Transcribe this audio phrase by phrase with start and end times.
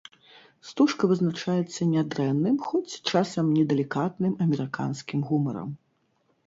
[0.69, 5.71] Стужка вызначаецца нядрэнным, хоць часам недалікатным амерыканскім гумарам.